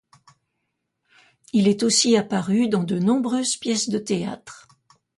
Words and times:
Il 1.53 1.67
est 1.67 1.83
aussi 1.83 2.17
apparu 2.17 2.67
dans 2.67 2.83
de 2.83 2.97
nombreuses 2.97 3.55
pièces 3.55 3.87
de 3.89 3.99
théâtre. 3.99 4.67